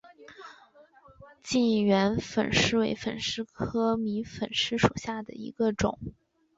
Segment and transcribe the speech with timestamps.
[1.43, 5.99] 近圆粉虱为粉虱科迷粉虱属下的一个种。